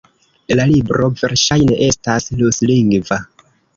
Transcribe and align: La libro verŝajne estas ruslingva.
La 0.59 0.63
libro 0.69 1.09
verŝajne 1.21 1.77
estas 1.89 2.27
ruslingva. 2.41 3.21